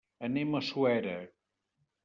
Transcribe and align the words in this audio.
Anem 0.27 0.55
a 0.59 0.61
Suera. 0.71 1.15